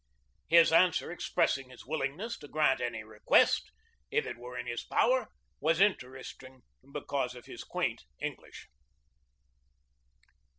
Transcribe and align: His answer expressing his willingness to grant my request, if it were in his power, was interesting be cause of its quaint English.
His 0.47 0.73
answer 0.73 1.11
expressing 1.11 1.69
his 1.69 1.85
willingness 1.85 2.35
to 2.39 2.47
grant 2.47 2.79
my 2.91 3.01
request, 3.01 3.69
if 4.09 4.25
it 4.25 4.35
were 4.35 4.57
in 4.57 4.65
his 4.65 4.83
power, 4.83 5.27
was 5.59 5.79
interesting 5.79 6.63
be 6.91 7.01
cause 7.01 7.35
of 7.35 7.47
its 7.47 7.63
quaint 7.63 8.03
English. 8.19 8.65